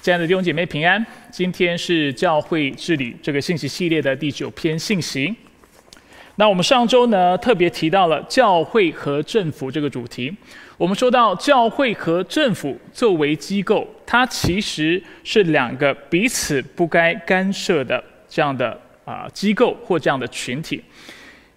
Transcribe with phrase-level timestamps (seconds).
[0.00, 5.34] 亲爱的弟兄姐妹平安，今天是教会治理这个信息系列的第九篇信息。
[6.36, 10.32] 那我们上周呢特别提到了教会和政府这个主题。
[10.76, 20.80] 我们说到教会和政府作为机构，它其实是两个彼此不该干涉的这样的啊机构或这样的群体，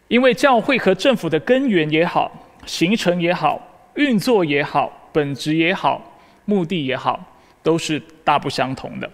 [0.08, 7.28] 因为教会和政府的根源也好、形成也好、运作也好、本质也好、目的也好。
[7.64, 9.09] 都是大不相同的，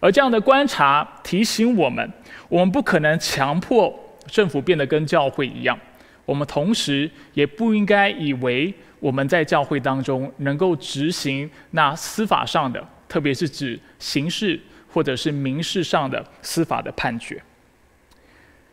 [0.00, 2.10] 而这样的观察提醒我们，
[2.48, 3.94] 我们不可能强迫
[4.26, 5.78] 政府变得跟教会一样，
[6.24, 14.58] 我们同时也不应该以为我们在教会当中能够执行那司法上的，特别是指刑事
[14.90, 17.42] 或者是民事上的司法的判决。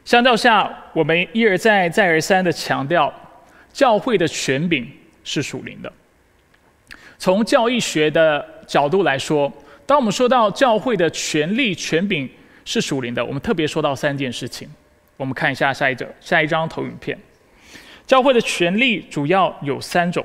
[0.05, 3.13] 相较下，我们一而再、再而三的强调，
[3.71, 4.89] 教会的权柄
[5.23, 5.91] 是属灵的。
[7.17, 9.51] 从教义学的角度来说，
[9.87, 12.29] 当我们说到教会的权力权柄
[12.63, 14.69] 是属灵的，我们特别说到三件事情。
[15.17, 17.17] 我们看一下下一者下一张投影片。
[18.05, 20.23] 教会的权力主要有三种：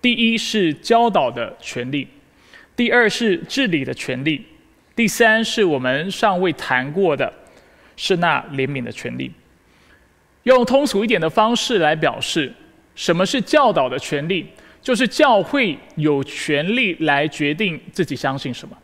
[0.00, 2.06] 第一是教导的权利；
[2.74, 4.40] 第二是治理的权利；
[4.94, 7.30] 第三是我们尚未谈过的，
[7.94, 9.30] 是那怜悯的权利。
[10.44, 12.50] 用通俗一点的方式来表示，
[12.94, 14.46] 什么是教导的权利？
[14.86, 18.78] 就是教会有权利来决定自己相信什么，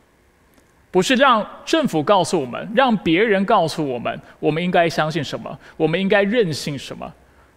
[0.91, 7.09] 不是让政府告诉我们，让别人告诉我们，我们应该相信什么，我们应该任性什么，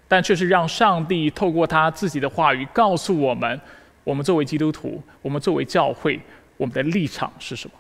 [0.07, 3.59] 但却是让上帝透过他自己的话语告诉我们，
[4.03, 6.19] 我们作为基督徒，我们作为教会，
[6.57, 7.73] 我们的立场是什么。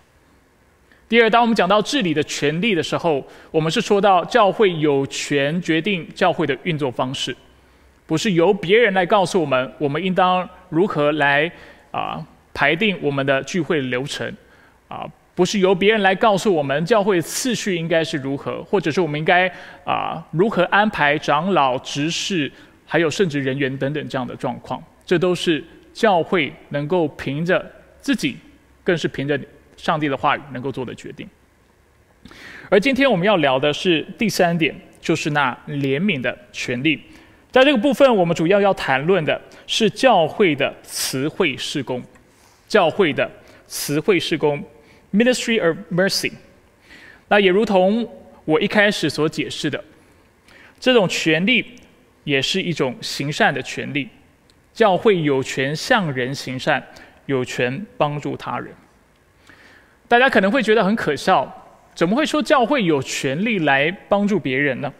[1.07, 7.37] 第二，当我们讲到治理的权利的时候，我们是说到教会有权决定教会的运作方式。
[8.05, 11.51] 不是由别人来告诉我们，我们应当如何来
[11.91, 14.31] 啊排定我们的聚会流程
[14.87, 15.05] 啊？
[15.33, 19.51] 不是由别人来告诉我们教会次序应该是如何，或者是我们应该
[19.83, 22.49] 啊如何安排长老、执事，
[22.85, 24.81] 还有圣职人员等等这样的状况。
[25.05, 25.61] 这都是
[25.93, 27.69] 教会能够凭着
[27.99, 28.37] 自己，
[28.81, 29.37] 更是凭着
[29.75, 31.27] 上帝的话语能够做的决定。
[32.69, 37.01] 而今天我们要聊的是第三点，就是那怜悯的权利。
[37.55, 42.03] 在这个部分，我们主要要谈论的是教会的词汇事工，
[42.67, 43.31] 教会的
[43.65, 44.61] 词汇事工
[45.13, 46.33] ，Ministry of Mercy。
[47.29, 48.05] 那也如同
[48.43, 49.81] 我一开始所解释的，
[50.81, 51.65] 这种权利
[52.25, 54.09] 也是一种行善的权利。
[54.73, 56.85] 教会有权向人行善，
[57.27, 58.67] 有权帮助他人。
[60.09, 61.49] 大家可能会觉得很可笑，
[61.95, 64.93] 怎么会说教会有权利来帮助别人呢？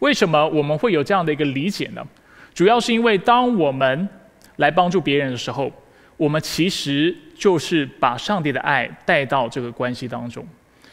[0.00, 2.06] 为什么我们会有这样的一个理解呢？
[2.54, 4.08] 主要是因为当我们
[4.56, 5.70] 来帮助别人的时候，
[6.16, 10.46] 我们其实就是把上帝的爱带到这个关系当中。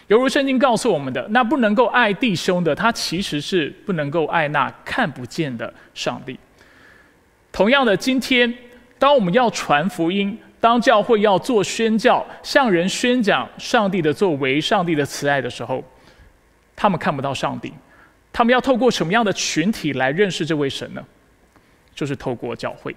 [0.07, 6.37] 犹如圣经告诉我们的，那不能够爱弟兄的，他其实是不能够爱那看不见的上帝。
[7.51, 8.53] 同样的，今天
[8.99, 15.81] 当我们要传福音，当教会要做宣教，向人宣讲上帝的作为、上帝的慈爱的时候，
[16.75, 17.71] 他们看不到上帝。
[18.33, 21.05] 他们要透过什么样的群体来认识这位神呢？
[21.95, 22.93] 就是透过教会。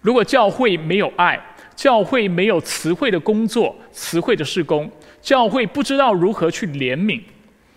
[0.00, 1.38] 如果教会没有爱，
[1.74, 4.88] 教会没有词汇的工作、词汇的施工，
[5.20, 7.20] 教会不知道如何去怜悯，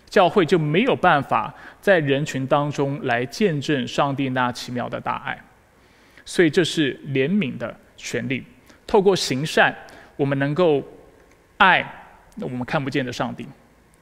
[0.08, 5.36] 教会就没有办法在人群当中来见证上帝那奇妙的大爱。
[6.24, 8.44] 所以，这是怜悯的权利。
[8.86, 9.74] 透过行善，
[10.14, 10.82] 我们能够
[11.56, 11.84] 爱
[12.40, 13.44] 我们看不见的上帝。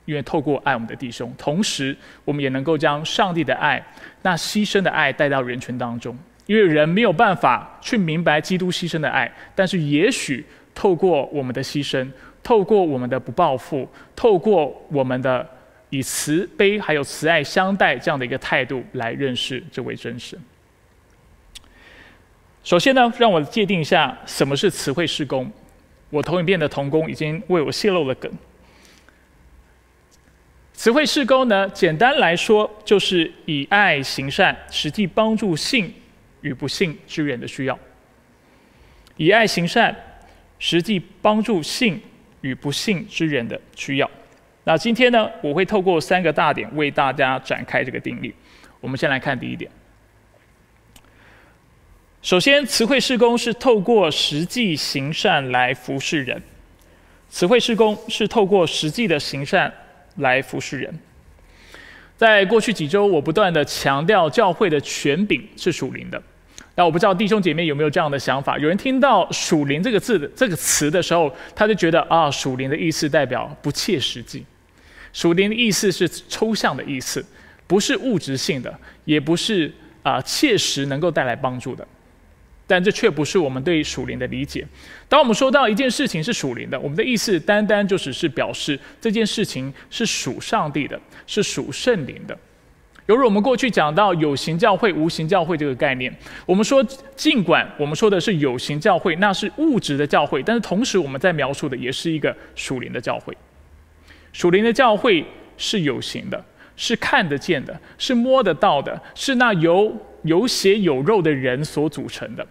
[0.06, 1.94] 因为透过爱我们的弟兄，同时
[2.24, 3.84] 我们也能够将上帝的爱、
[4.22, 6.16] 那牺牲的爱带到人群当中。
[6.46, 12.08] 因为人没有办法去明白基督牺牲的爱，但是也许透过我们的牺牲，
[12.40, 15.44] 透过我们的不报复，透过我们的
[15.90, 20.38] 以慈悲还有慈爱相待这样的一个态度来认识这位真神。
[22.62, 25.50] 首先呢，让我界定一下什么是词汇施工。
[26.10, 28.30] 我投影片的童工已经为我泄露了梗。
[30.86, 35.92] 词汇事工呢，简单来说就是以爱行善，实际帮助信
[36.42, 37.76] 与不信之人的需要。
[39.16, 39.92] 以爱行善，
[40.60, 42.00] 实际帮助信
[42.40, 44.08] 与不信之人的需要。
[44.62, 48.32] 那今天呢，我会透过三个大点为大家展开这个定义。
[48.80, 49.68] 我们先来看第一点。
[52.22, 56.40] 首先，词汇事工是透过实际行善来服侍人。
[57.28, 59.74] 词汇事工是透过实际的行善。
[60.16, 60.98] 来服侍人。
[62.16, 66.22] 在过去几周，我不断的强调教会的权柄是属灵的。
[66.74, 68.58] 那我不知道弟兄姐妹有没有这样的想法？
[68.58, 74.44] 有人听到“属灵”这个字的这个词的时候，他就觉得啊，属灵的意思代表不切实际，
[75.12, 77.24] 属灵的意思是抽象的意思，
[77.66, 79.72] 不是物质性的，也不是
[80.02, 81.86] 啊切实能够带来帮助的。
[82.66, 84.66] 但这却不是我们对属灵的理解。
[85.08, 92.36] 当我们说到一件事情是属灵的，我们的意思单单就只是表示这件事情是属上帝的，是属圣灵的。
[93.06, 96.12] 犹如我们过去讲到有形教会、无形教会这个概念，
[96.44, 96.84] 我们说，
[97.14, 103.32] 尽管我们说的是有形教会，那是物质的教会，但是同时我们在描述的也是一个属灵的教会。
[104.32, 105.24] 属灵的教会
[105.56, 106.44] 是有形的，
[106.76, 112.44] 是看得见的，是摸得到的，是那有有血有肉的人所组成的。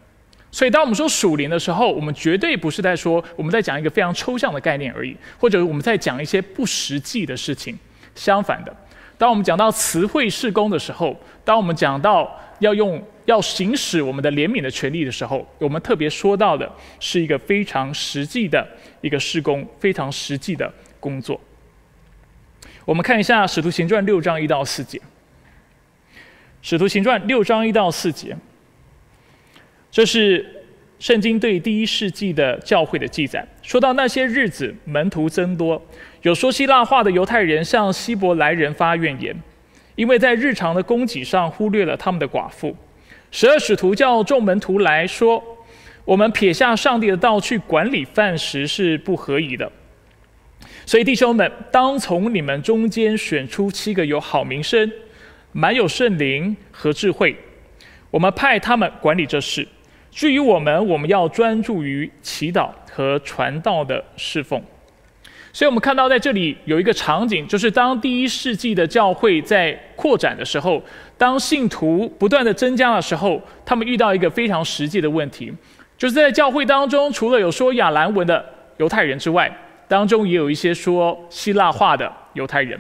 [0.56, 7.78] 所以，当我们说属灵的时候，我们绝对不是在说我们在讲一个非常抽象的概念而已，或者我们在讲一些不实际的事情。
[8.16, 8.74] 相反的。
[9.18, 11.14] 当我们讲到词汇事工的时候，
[11.44, 16.72] 当我们讲到要用要行使我们的怜悯的权利的时候，我们特别说到的
[17.02, 18.66] 是一个非常实际的
[19.02, 21.38] 一个施工，非常实际的工作。
[22.86, 24.98] 我们看一下《使徒行传》六章一到四节，
[26.62, 28.38] 《使徒行传》六章一到四节，
[29.96, 30.46] 这是
[31.00, 33.48] 圣经对第一世纪的教会的记载。
[33.62, 35.82] 说到那些日子，门徒增多。
[36.22, 39.34] 有说希腊话的犹太人向希伯来人发怨言，
[39.96, 42.76] 因为在日常的供给上忽略了他们的寡妇。
[43.32, 45.42] 十二使徒叫众门徒来说
[46.04, 49.72] ：“我们撇下上帝的道去管理饭食是不合宜的。
[50.86, 54.92] 所以弟兄们，当从你们中间选出七个有好名声、
[55.54, 57.34] 满有圣灵和智慧，
[58.12, 59.66] 我们派他们管理这事。
[60.16, 64.64] 至于我们，我们要专注于祈祷和传道的侍奉。”
[65.52, 70.82] 所以，我们看到在这里有一个场景，就是当第一世纪的教会在扩展的时候，
[71.18, 75.52] 当信徒不断的增加的时候，他们遇到一个非常实际的问题，
[75.98, 78.46] 就是在教会当中，除了有说亚兰文的
[78.78, 79.54] 犹太人之外，
[79.90, 82.80] 当中也有一些说希腊话的犹太人，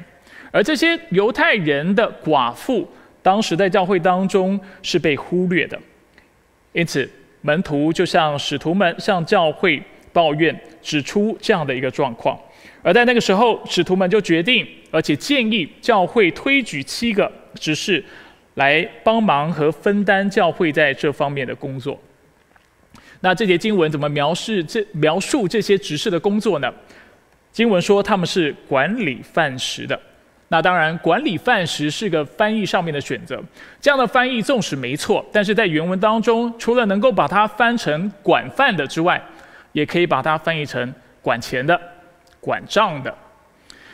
[0.51, 2.89] 而这些犹太人的寡妇，
[3.21, 5.77] 当时在教会当中是被忽略的，
[6.73, 7.09] 因此
[7.45, 9.79] 门徒就向使徒们向教会
[10.11, 12.35] 抱怨，指出这样的一个状况。
[12.81, 18.03] 而在那个时候，使徒们就决定，而且建议教会推举七个执事
[18.55, 21.99] 来帮忙和分担教会在这方面的工作。
[23.19, 26.73] 那这节经文怎么描述这描述这些执事的工作呢？
[27.51, 29.99] 经文说他们是管理饭食的。
[30.47, 33.41] 那当然，管理饭食是个翻译上面的选择。
[33.81, 39.21] 这样的翻译纵使没错，但是在原文当中，除了能够把它翻成管饭的之外，
[39.71, 41.79] 也可以把它翻译成管钱的。
[42.39, 43.11] 管账的，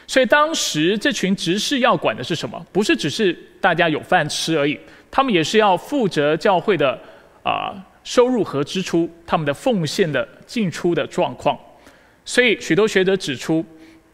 [0.06, 2.62] 所以当时这群执事要管的是什么？
[2.74, 3.32] 不是只是
[3.62, 4.78] 大家有饭吃而已，
[5.10, 7.00] 他们也是要负责教会的
[7.44, 11.58] 啊收入和支出，他们的奉献的进出的状况。
[12.26, 13.66] 所以许多学者指出，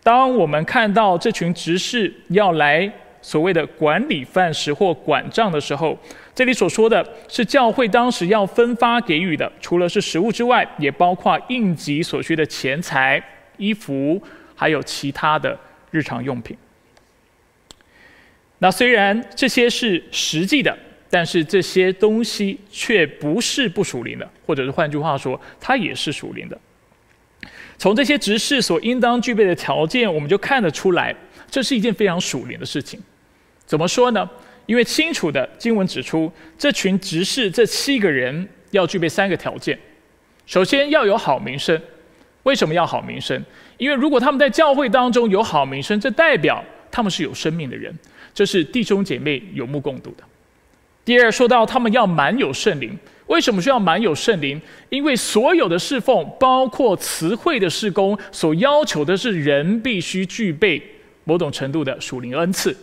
[0.07, 2.89] 当我们看到这群执事要来
[3.21, 5.99] 所谓的管理饭食或管账的时候，
[6.33, 13.21] 这里所说的是教会当时要分发给予的，除了是食物之外，也包括应急所需的钱财。
[13.57, 14.21] 衣服，
[14.55, 15.59] 还有其他的
[15.91, 16.55] 日常用品。
[18.59, 20.73] 那虽然这些是实际的，
[21.09, 26.57] 但是这些东西却不是不属灵的，或者是换句话说，它也是属灵的。
[27.77, 31.15] 从这些执事所应当具备的条件，我们就看得出来，
[31.49, 32.99] 这是一件非常属灵的事情。
[33.65, 34.29] 怎么说呢？
[34.65, 39.77] 因为清楚的经文指出，这群执事这七个人要具备三个条件：
[40.45, 41.79] 首先要有好名声。
[42.43, 43.41] 为什么要好名声？
[43.77, 47.93] 因为如果他们在教会当中有好名声，这代表他们是有生命的人，
[48.33, 50.23] 这是弟兄姐妹有目共睹的。
[51.03, 54.59] 第二，说到他们要满有圣灵，为什么需要满有圣灵？
[54.89, 60.81] 因为所有的侍奉，包括词汇的施工，所要求的是人必须具备
[61.23, 62.75] 某种程度的属灵恩赐，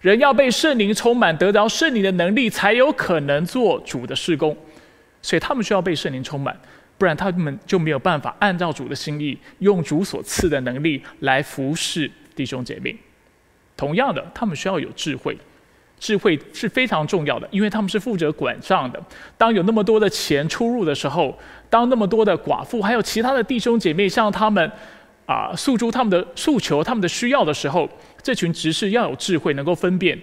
[0.00, 4.56] 人要被圣灵充满，得到圣灵的能力，才有可能做主的侍工。
[5.22, 6.58] 所以他们需要被圣灵充满。
[6.96, 12.94] 不然他们就没有办法按照主的心意，用主所赐的能力来服侍弟兄姐妹。
[13.74, 15.34] 同样的，他们需要有智慧，
[16.00, 19.00] 智慧是非常重要的，因为他们是负责管账的。
[19.36, 21.38] 当有那么多的钱出入的时候，
[21.68, 24.72] 当那么多的寡妇还有其他的弟兄姐妹向他们
[25.26, 27.88] 啊诉诸他们的诉求、他们的需要的时候，
[28.22, 30.18] 这群执事要有智慧，能够分辨。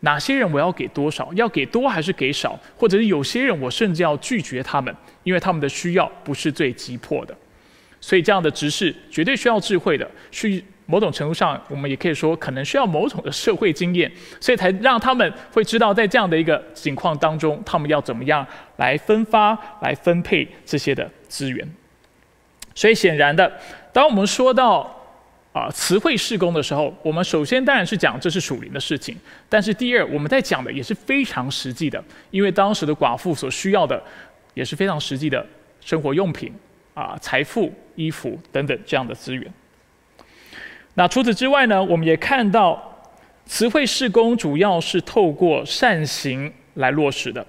[0.00, 1.32] 哪些人我要给多少？
[1.34, 2.58] 要给多还是给少？
[2.76, 7.34] 或者是有些人我甚至要拒绝他们，因为他们的需要不是最急迫的。
[8.00, 14.10] 所以这样的执事绝对需要智慧的，需某种程度上，我们也可以说，可能需要某种的社会经验，
[14.40, 18.46] 所以才让他们会知道，在这样的一个情况当中，他们要怎么样
[18.76, 21.66] 来分发、来分配这些的资源。
[22.74, 23.52] 所以显然的，
[23.92, 24.80] 当我们说到
[25.52, 29.16] 啊词汇施工的时候，我们首先当然是讲这是属灵的事情，
[29.48, 34.02] 但是第二，我们在讲的也是非常实际的，因为当时的寡妇所需要的
[34.54, 35.46] 也是非常实际的
[35.80, 36.52] 生活用品
[36.94, 39.52] 啊、财富、衣服等等这样的资源。
[40.94, 43.08] 那除此之外呢，我们也看到
[43.46, 47.44] 词汇事工主要是透过善行来落实的。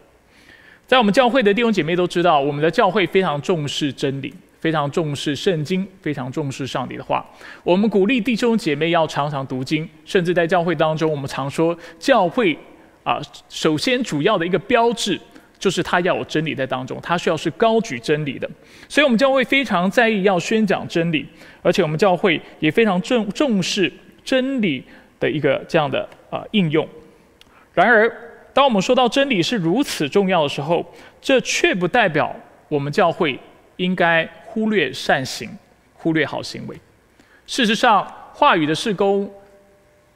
[0.88, 7.26] 在我们教会的弟兄姐妹都知道，我们的教会非常重视真理，非常重视圣经，非常重视上帝的话。
[7.64, 12.58] 我们鼓励弟兄姐妹要常常读经，甚至在教会当中，我们常说教会
[13.04, 13.20] 啊，
[13.50, 15.20] 首先主要的一个标志
[15.64, 18.50] 就是它要有真理在当中，它需要是高举真理的。
[18.90, 21.26] 所以，我们教会非常在意要宣讲真理。
[21.62, 23.90] 而且我们教会也非常重重视
[24.26, 24.84] 真理
[25.22, 26.86] 的一个这样的啊应用。
[27.74, 28.12] 然而，
[28.54, 30.86] 当我们说到真理是如此重要的时候，
[31.22, 32.36] 这却不代表
[32.68, 33.40] 我们教会
[33.78, 35.50] 应该忽略善行、
[35.94, 36.78] 忽略好行为。
[37.48, 39.32] 事实上，话语的事工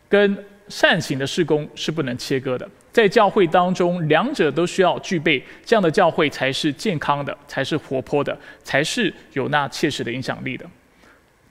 [0.09, 0.37] 跟
[0.67, 2.69] 善行的事工是不能切割的。
[2.97, 10.65] 在教会当中，两者都需要具备，这样的教会才是健康的，才是活泼的，才是有那切实的影响力的。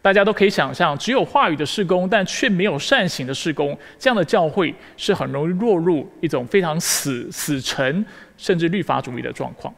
[0.02, 8.04] 大家都可以想象，只有话语的事工，但却没有善行的事工，这样的教会是很容易落入一种非常死死沉，
[8.36, 9.72] 甚至律法主义的状况。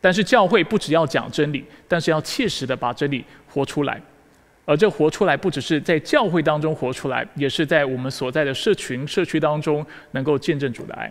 [0.00, 4.00] 但是教会不只要讲真理，但是要切实的把真理活出来，
[4.66, 11.10] 而这活出来不只是在教会当中活出来，也是在我们所在的社群社区当中能够见证主的爱。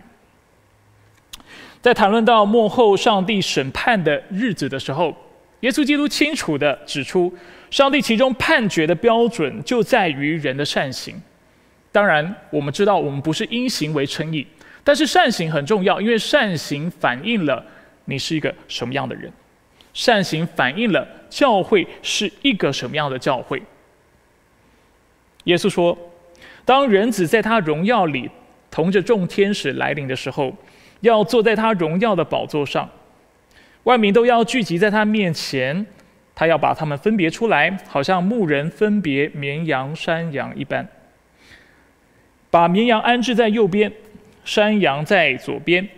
[1.82, 5.16] 在谈论到幕后上帝审判的日子的时候，
[5.60, 7.34] 耶稣基督清楚地指出。
[7.68, 11.20] 上帝其中判决的标准就在于人的善行。
[11.90, 14.46] 当然，我们知道我们不是因行为称义，
[14.84, 17.62] 但是善行很重要，因为善行反映了
[18.04, 19.30] 你是一个什么样的人，
[19.96, 23.62] 善行反映了教会是一个什么样的教会。
[25.44, 25.96] 耶稣说
[26.66, 28.30] ：“当人子在他荣耀里
[28.70, 30.54] 同着众天使来临的时候，
[31.00, 32.86] 要坐在他荣耀的宝座上，
[33.84, 35.86] 万民都要聚集在他面前。”
[36.38, 40.86] 他要把他们分别出来，好像牧人分别绵羊、山羊一般，
[42.50, 43.90] 把绵羊安置在右边，
[44.44, 45.88] 山羊在左边。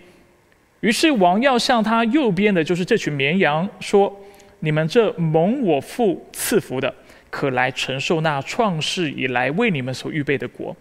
[0.81, 4.15] 于是王要向他右边的，就是这群绵羊，说
[4.61, 6.95] ：“你们这蒙我父赐福的，
[7.31, 10.77] 可来承受那创世以来为你们所预备的国。”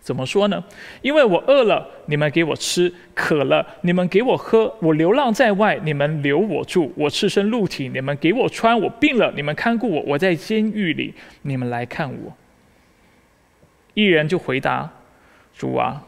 [0.00, 0.62] 怎么说呢？
[1.02, 12.36] 因为我饿了，你们给我吃；渴了，你们给我喝；我流浪在外，你们留我住；我赤身露体，你们给我穿；我病了，你们看顾我；我在监狱里，你们来看我。
[13.94, 14.88] 一人就回答
[15.58, 16.04] ：“主啊，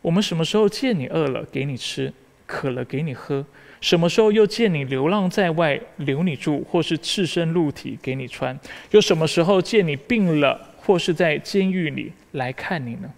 [0.00, 2.12] 我们什么时候见你饿了，给你吃；
[2.46, 3.44] 渴了，给你喝？
[3.80, 8.58] 什么时候又见你流浪在外，留你住，或是赤身露体，给你穿？
[8.92, 13.10] 又什么时候见你病了，或是在监狱里来看你呢？”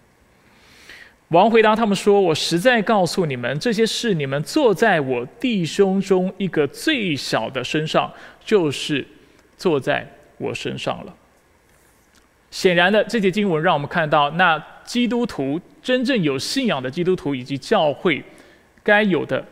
[1.30, 8.12] 王回答他们说：“我实在告诉你们，这些事你们坐在我弟兄中一个最小的身上，
[8.44, 9.04] 就是
[9.56, 11.14] 坐在我身上了。”
[12.52, 18.22] 显然的，这节经文让我们看到，那基督徒真正有信仰的基督徒以及教会
[18.86, 19.44] 该有的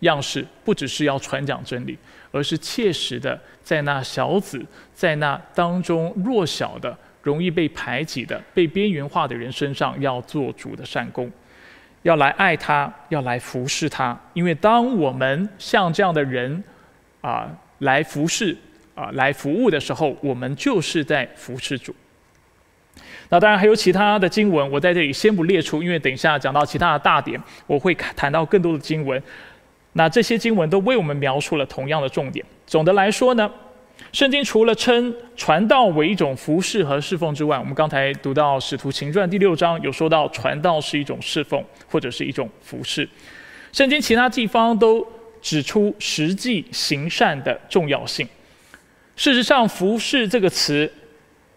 [0.00, 1.96] 样式，不只是要传讲真理，
[2.30, 4.60] 而是切实的在那小子，
[4.92, 6.94] 在那当中弱小的。
[7.22, 11.30] 容易被排挤的、被边缘化的人身上，要做主的善功，
[12.00, 14.18] 要来爱他，要来服侍他。
[14.32, 16.64] 因为当我们像这样的人
[17.20, 17.46] 啊
[17.80, 18.56] 来服侍
[18.94, 21.94] 啊来服务的时候，我们就是在服侍主。
[23.30, 29.22] 那当然还有其他的经文，我在这里先不列出，因为等一下讲到其他的大点，我会谈到更多的经文。
[29.94, 32.44] 那这些经文都为我们描述了同样的重点。
[32.66, 33.50] 总的来说呢。
[34.12, 43.08] 圣经除了称传道为一种服侍和侍奉之外，我们刚才读到《使徒行传》第六章有说到传道是一种侍奉或者是一种服侍。
[43.72, 45.06] 圣经其他地方都
[45.42, 48.26] 指出实际行善的重要性。
[49.16, 50.90] 事实上，“服侍”这个词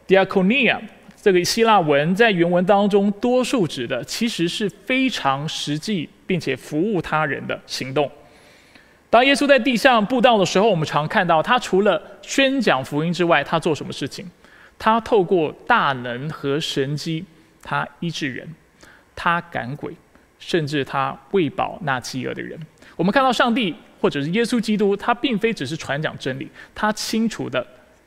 [0.06, 0.77] “diakonia”
[1.24, 8.12] 这个希腊文在原文当中，多数指的其实是非常实际并且服务他人的行动。
[9.10, 14.30] 当耶稣在地上布道的时候，我们常看到他除了宣讲福音之外，他做什么事情？
[14.77, 17.24] 他透过大能和神机，
[17.62, 18.46] 他医治人，
[19.15, 19.96] 他赶鬼，
[20.39, 22.60] 甚至他喂饱那饥饿的人。
[22.98, 27.65] 我们看到上帝或者是耶稣基督，他并非只是传讲真理，他清楚的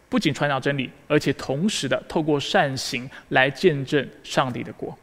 [0.08, 4.96] 不仅传讲真理，而且同时的透过善行来见证上帝的国。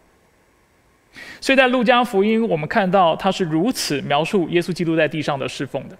[1.39, 5.97] 所以在路加福音，我们看到他是如此描述耶稣基督在地上的侍奉的。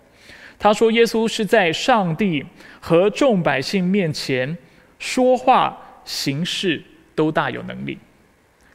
[0.57, 2.45] 他说：“耶稣是在上帝
[2.79, 4.57] 和众百姓面前
[4.97, 6.81] 说话行事
[7.13, 7.97] 都大有能力。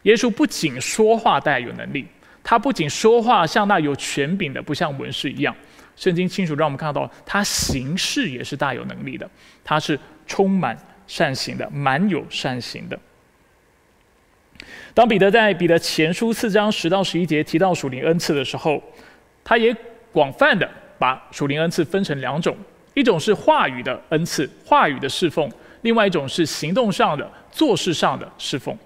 [0.02, 2.06] 耶稣不仅说话大有能力，
[2.44, 5.54] 他不仅说话像那有权柄的，不像文士一样。
[5.96, 9.28] 圣经清楚让我们看到，他行事也是大有能力的。
[9.64, 12.96] 他是充满善行的，满有善行的。
[14.94, 18.80] 当彼得在彼得前书四章十到十一节提到属灵恩赐的时候，
[19.42, 19.74] 他也
[20.12, 22.56] 广泛的。”把属灵恩赐分成两种，
[22.92, 25.48] 一种是话语的恩赐，话语的侍奉；
[25.82, 28.76] 另外一种是行动上的、做事上的侍奉。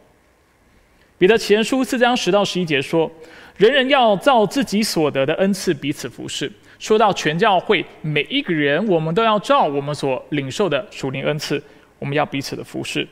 [1.16, 3.10] 彼得前书四章十到十一节说
[3.56, 6.52] ：“人人要照自己所得的恩赐彼此服侍。”
[6.82, 11.62] 说到全教会每一个人，我们都要照我们所领受的属灵恩赐，
[12.00, 13.06] 我们要彼此的服侍，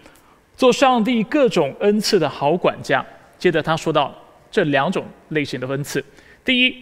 [0.57, 3.07] 做上帝各种恩赐的好管家。
[3.39, 4.13] 接着他说到
[4.51, 6.05] 这两种类型的恩赐：
[6.45, 6.75] 第一，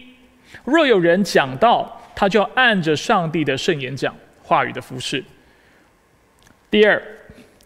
[0.65, 1.95] 若有人讲道。
[2.15, 5.23] 他就要按着上帝的圣言讲话语的服侍。
[6.69, 7.01] 第二，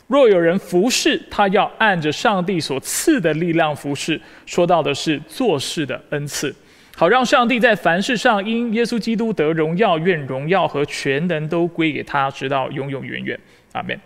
[0.05, 4.21] 若有人服侍，他要按着上帝所赐的力量服侍。
[4.45, 6.55] 说到的是做事的恩赐，
[6.95, 9.97] 好让上帝在凡事上因耶稣基督得荣耀。
[9.97, 13.39] 愿荣耀和全能都归给他，直到永永远远。
[13.71, 13.99] 阿门。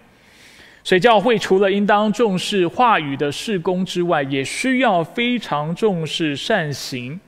[0.84, 7.20] 所以教会除了应当重视话语的事工之外，也需要非常重视善行，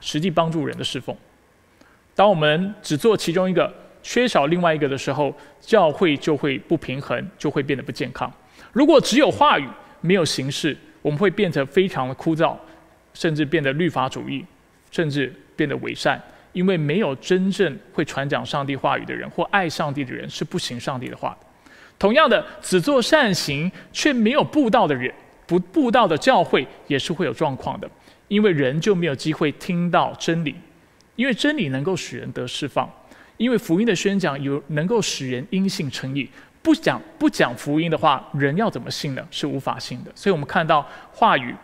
[0.00, 1.16] 实际帮助人的侍奉。
[2.14, 8.32] 当我们只做其中一个，缺少另外一个的时候，教会就会不平衡，就会变得不健康。
[8.70, 9.66] 如果只有话语，
[10.00, 12.54] 没有形式，我们会变得非常的枯燥，
[13.14, 14.44] 甚至变得律法主义，
[14.92, 16.22] 甚至变得伪善。
[16.52, 21.46] 因为没有真正会传讲上帝话语的人，或爱上帝的人，是不行上帝的话的。
[21.98, 25.10] 同样的，只做善行却没有布道的人，
[25.46, 27.90] 不布道的教会也是会有状况的，
[28.28, 30.54] 因为人就没有机会听到真理。
[31.16, 32.86] 因为真理能够使人得释放，
[33.38, 36.28] 因为福音的宣讲有能够使人因信称义。
[36.60, 39.26] 不讲不讲福音的话，人要怎么信呢？
[39.30, 40.12] 是无法信的。
[40.14, 41.54] 所以我们看到话语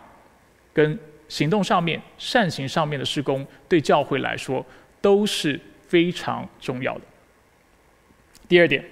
[0.73, 0.97] 跟
[1.29, 4.65] 行动上面、善行上面的施工，对教会来说
[4.99, 7.01] 都是非常重要的。
[8.49, 8.83] 第二点，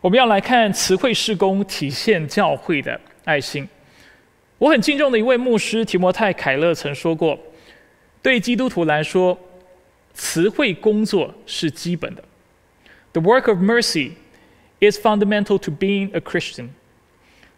[0.00, 3.68] 我们要来看词汇施工体现教会的爱心。
[4.58, 7.38] 我很敬重的一位牧师提摩太凯勒曾说过。
[8.22, 9.38] 对基督徒来说，
[10.14, 12.24] 词汇工作是基本的。
[13.12, 14.12] The work of mercy
[14.80, 16.70] is fundamental to being a Christian。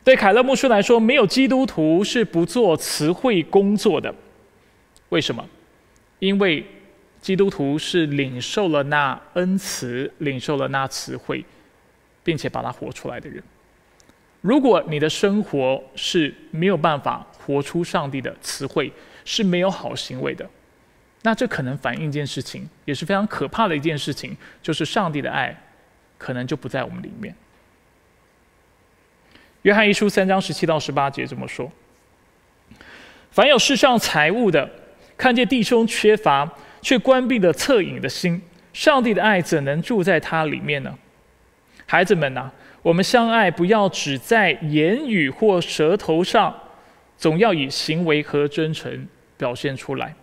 [0.09, 4.15] 对凯勒牧师来说，没有基督徒是不做词汇工作的。
[5.11, 5.47] 为什么？
[6.19, 6.65] 因为
[7.21, 11.45] 基督徒是领受了那恩慈，领受了那词汇，
[12.25, 13.43] 并且把它活出来的人。
[14.41, 18.91] 如果你的生活是没有办法活出上帝的词汇，
[19.27, 20.49] 是没有好行为的。
[21.21, 25.55] 那这可能反映一件事情，也是非常可怕的一件事情，就是上帝的爱
[26.17, 27.35] 可能就不在我们里面。
[29.63, 31.71] 约翰一书三章十七到十八节这么说：
[33.31, 34.69] 凡有世上财物的，
[35.17, 38.41] 看见弟兄缺乏，却关闭了恻隐的心，
[38.73, 40.97] 上帝的爱怎能住在他里面呢？
[41.87, 42.51] 孩子们呐，
[42.83, 46.55] 我们相爱，不要只在言语或舌头上，
[47.17, 50.15] 总要以行为和真诚表现出来。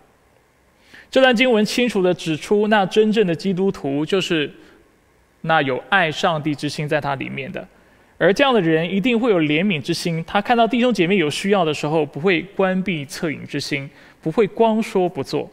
[1.11, 4.51] 这段经文清楚的指出，那真正的基督徒就是
[5.41, 7.67] 那有爱上帝之心在他里面的，
[8.17, 10.23] 而这样的人一定会有怜悯之心。
[10.25, 13.89] 他看到弟兄姐妹有需要的时候，不会关闭恻隐之心，
[14.21, 15.49] 不会光说不做。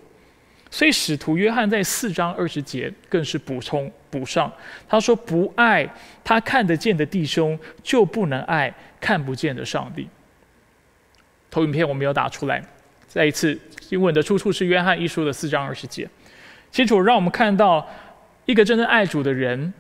[0.71, 4.51] 所以使徒约翰在四章二十节更是补充补上，
[4.89, 5.87] 他说：“不爱
[6.25, 10.09] 他看得见的弟兄，就不能爱看不见的上帝。”
[11.51, 12.63] 投影片我没有打出来。
[13.07, 16.09] 再一次，经文的出处是约翰一书的四章二十节，
[16.71, 17.87] 清楚让我们看到，
[18.47, 19.75] 一个真正爱主的人，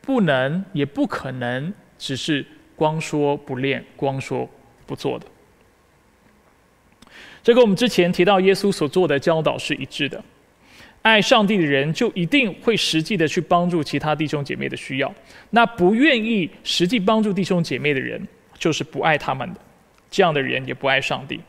[0.00, 4.48] 不能也不可能只是光说不练、光说
[4.86, 5.26] 不做的。
[7.42, 10.22] 这跟我们之前提到耶稣所做的教导是一致的。
[11.02, 15.14] 爱上帝的人就一定会实际的去帮助其他弟兄姐妹的需要，
[15.50, 18.26] 那不愿意实际帮助弟兄姐妹的人，
[18.58, 19.60] 就是不爱他们的，
[20.10, 21.40] 这样的人也不爱上帝。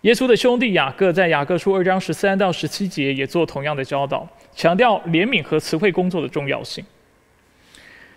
[0.00, 6.84] 耶稣的兄弟雅各在雅各书二章十三到十七节也做同样的教导，强调怜悯和词汇工作的重要性。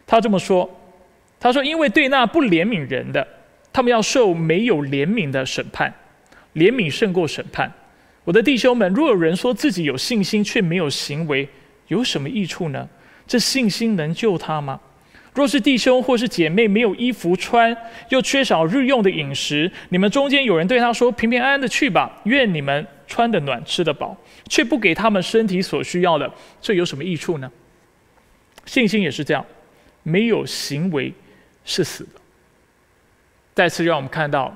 [0.08, 0.68] 他这么说
[1.44, 3.28] ：“他说，因为对那不怜悯人的，
[3.74, 5.94] 他们要受没有怜悯的审判。
[6.54, 7.70] 怜悯胜过审判。
[8.24, 11.46] 我的弟兄们，若有人说自己有信心却没有行为，
[11.90, 12.88] 有什么益处呢？
[13.28, 14.80] 这信心能救他吗？
[15.34, 17.76] 若是弟兄或是姐妹没有衣服穿，
[18.08, 24.16] 又缺少日用的饮食，你们中间有人对他说：“平平安安的去吧，愿你们穿得暖，吃得饱。”
[24.48, 27.52] 却不给他们身体所需要的，这有什么益处呢？
[28.66, 29.46] 信心也是这样，
[30.04, 31.12] 没有行为
[31.66, 32.22] 是死的。
[33.54, 34.56] 再次让我们看到，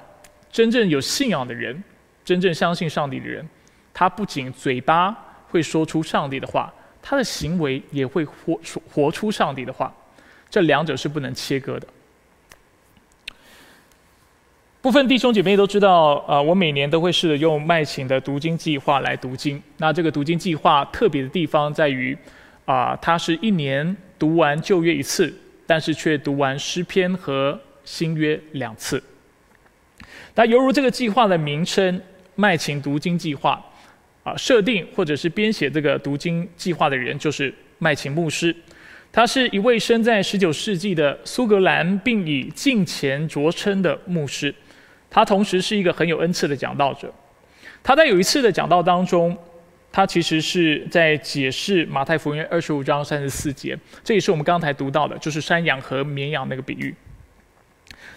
[0.52, 1.84] 真正有信仰的人，
[2.26, 3.48] 真正相信上帝的人，
[3.94, 5.16] 他不仅嘴巴
[5.50, 9.94] 会说出上帝的话，他的行为也会活出活出上帝的话。
[10.50, 11.88] 这两者是不能切割的。
[14.82, 19.62] 部分弟兄姐妹都知道，呃，我每年都会试着用麦琴的读经计划来读经。
[19.78, 22.18] 那这个读经计划特别的地方在于，
[22.66, 25.34] 啊，它是一年读完旧约一次，
[25.68, 29.04] 但是却读完诗篇和新约两次。
[30.34, 32.02] 那犹如这个计划的名称
[32.36, 33.64] “麦琴读经计划”，
[34.24, 38.56] 啊，设定或者是编写这个读经计划的人就是麦琴牧师。
[39.12, 44.54] 他是一位生在十九世纪的苏格兰，并以敬虔着称的牧师。
[45.10, 47.12] 他同时是一个很有恩赐的讲道者。
[47.82, 49.36] 他在有一次的讲道当中，
[49.92, 56.94] 他其实是在解释马太福音二十五章三十四节，这也是我们刚才读到的，就是山羊和绵羊那个比喻。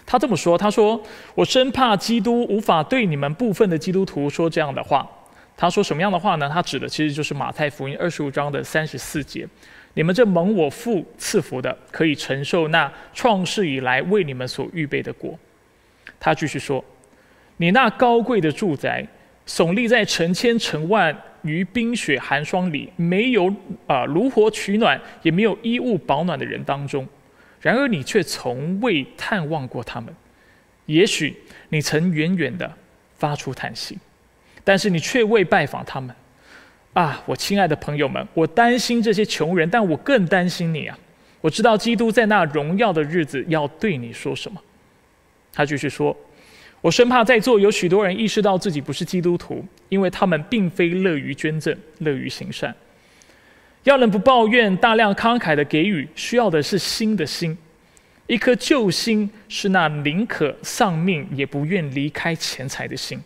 [0.05, 1.01] 他这么说：“他说，
[1.35, 5.07] 我生怕基督无法对你们部分的基督徒说这样的话。
[5.55, 6.49] 他说什么样的话呢？
[6.51, 9.47] 他指的其实就是马太福音二十五章的三十四节。”
[9.93, 15.37] 你们这蒙我父赐福的，可以承受那创世以来为你们所预备的果。
[16.17, 16.83] 他继续说
[17.57, 19.05] ：“你那高贵的住宅，
[19.45, 23.53] 耸立在成千成万于冰雪寒霜里，没有
[23.87, 27.07] 啊炉火取暖，也没有衣物保暖的人当中，
[27.59, 30.13] 然而你却从未探望过他们。
[30.85, 31.35] 也许
[31.69, 32.71] 你曾远远的
[33.17, 33.97] 发出叹息，
[34.63, 36.15] 但是你却未拜访他们。”
[36.93, 40.99] 啊，我亲爱的朋友们，我担心这些穷人，但我更担心你啊！
[41.39, 44.61] 我知道基督在那荣耀的日子要对你说什么。
[45.53, 46.13] 他继续说
[46.81, 52.75] ：“我生怕在座有许多人意识到自己不是基督徒，因为他们并非乐于捐赠、乐于行善。
[53.83, 57.57] 要人不抱怨、大量慷慨的给予，需要的是新的心，
[58.27, 63.19] 一颗旧心，是那宁可丧命也不愿离开钱财的心。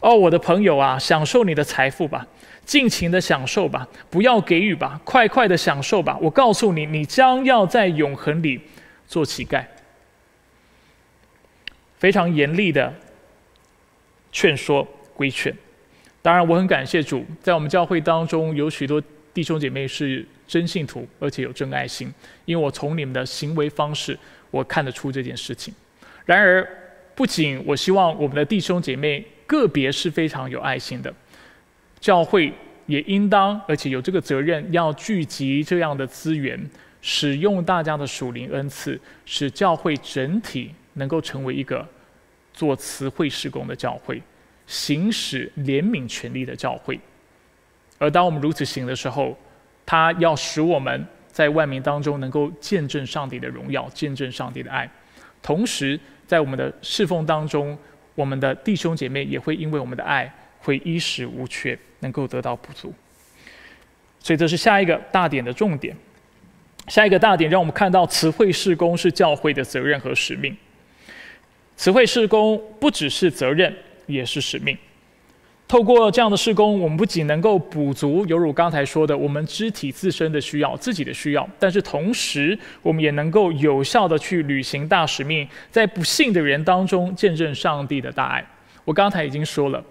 [0.00, 2.26] 哦，我的朋友啊，享受你的财富吧。”
[2.68, 6.18] 尽情的享受吧，不要给予吧，快快的享受吧。
[6.20, 8.60] 我告诉你，你将要在永恒里
[9.06, 9.64] 做乞丐。
[11.98, 12.92] 非常严厉的
[14.32, 15.54] 劝说规劝。
[16.22, 22.12] 当然，我很感谢主，在我们教会当中有许多弟兄姐妹是真信徒，而且有真爱心。
[22.44, 24.18] 因为我从你们的行为方式，
[24.50, 25.72] 我看得出这件事情。
[26.26, 26.66] 然而，
[27.14, 31.12] 不仅我希望我们的弟兄姐妹个别是非常有爱心的。
[32.00, 32.52] 教会
[32.86, 36.58] 也应当，而且有这个责任，要聚集这样的资源，
[37.00, 41.86] 使用大家的属灵恩赐，使教会整体能够成为一个
[42.52, 44.20] 做慈惠施工的教会，
[44.66, 47.00] 行使怜悯权利的教会。
[47.98, 49.34] 而当我们如此行的时候，
[49.86, 54.86] 他要使我们在万民当中能够见证上帝的荣耀，见证上帝的爱，
[55.42, 57.76] 同时在我们的侍奉当中，
[58.14, 60.30] 我们的弟兄姐妹也会因为我们的爱。
[60.60, 62.92] 会衣食无缺，能够得到补足，
[64.18, 65.96] 所以这是下一个大点的重点。
[66.88, 70.54] 下一个大点让我们看到，慈惠事工是教会的责任和使命。
[71.78, 73.72] 慈惠事工不只是责任，
[74.06, 74.76] 也是使命。
[75.68, 88.44] 透过这样的事工，我们不仅能够补足，犹如刚才说的，我们肢体自身的需要、自己的需要，但是同时，我们也能够有效的去履行大使命，在不幸的人当中见证上帝的大爱。
[88.84, 89.82] 我刚才已经说了。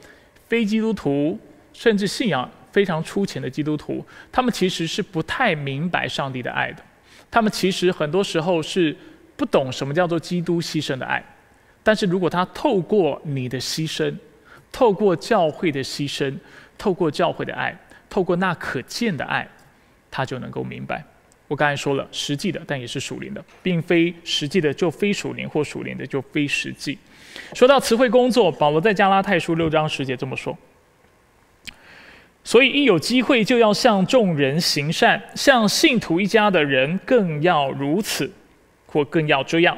[0.50, 1.40] 非基督徒，
[1.72, 6.84] 甚至信仰非常粗浅的基督徒，他们其实是不太明白上帝的爱的。
[7.32, 8.94] 他们其实很多时候是
[9.38, 11.24] 不懂什么叫做基督牺牲的爱。
[11.88, 14.14] 但是如果他透过你的牺牲，
[14.74, 16.36] 透过教会的牺牲，
[16.78, 17.74] 透过教会的爱，
[18.10, 19.48] 透过那可见的爱，
[20.12, 21.02] 他就能够明白。
[21.48, 27.00] 我刚才说了，实际的，但也是属灵的，并非实际的就非属灵，或属灵的就非实际。
[27.54, 30.58] 说到词汇工作，保罗在加拉太书六章十节这么说：
[32.44, 38.30] 所以一有机会就要向众人行善，向信徒一家的人更要如此，
[38.88, 39.78] 或更要这样。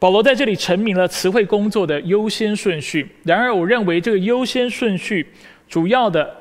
[0.00, 3.06] 保罗在这里阐明了词汇工作的优先顺序。
[3.22, 5.24] 然而，我认为这个优先顺序
[5.68, 6.34] 主要的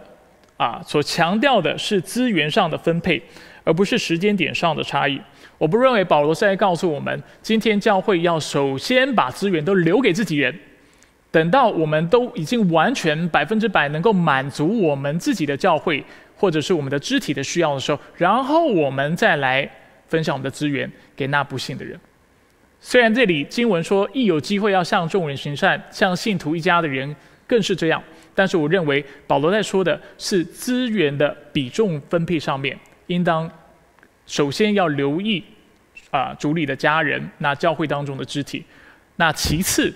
[0.56, 3.22] 啊，所强调的是资源上的分配，
[3.65, 5.19] 而不是时间点上的差异。
[5.58, 10.58] 我不认为保罗是在告诉我们，今天教会要首先把资源都留给自己人，
[11.30, 16.02] 等到我们都已经完全百分之百能够满足我们自己的教会
[16.34, 19.69] 或者是我们的肢体的需要的时候，然后我们再来
[20.08, 22.00] 分享我们的资源给那不幸的人。
[22.81, 27.13] 虽然这里经文说，一有机会要向众人行善，向信徒一家的人
[27.45, 28.01] 更是这样，
[28.33, 33.49] 但是我认为保罗在说的是资源的比重分配上面，应当
[34.25, 35.43] 首先要留意
[36.09, 38.63] 啊主里的家人，那教会当中的肢体，
[39.17, 39.93] 那其次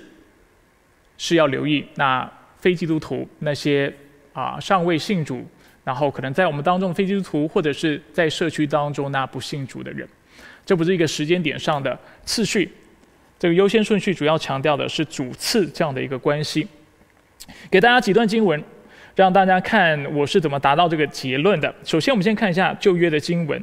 [1.17, 3.91] 是要留意那非基督徒那些
[4.33, 5.47] 啊尚未信主，
[5.85, 10.05] 然后可能在我们当中非基督徒，或者是在社区当中那不信主的人。
[10.65, 12.71] 这不是一个时间点上的次序，
[13.37, 16.67] 这个优先顺序主要强调的是主次这样的一个关系。
[17.69, 18.63] 给大家几段经文，
[19.15, 21.73] 让大家看我是怎么达到这个结论的。
[21.83, 23.61] 首先，我们先看一下旧约的经文，